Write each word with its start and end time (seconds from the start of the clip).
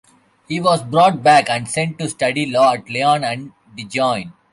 He 0.47 0.59
was 0.59 0.81
brought 0.81 1.21
back 1.21 1.47
and 1.47 1.67
sent 1.69 1.99
to 1.99 2.09
study 2.09 2.47
law 2.47 2.73
at 2.73 2.89
Lyon 2.89 3.23
and 3.23 3.53
Dijon. 3.75 4.33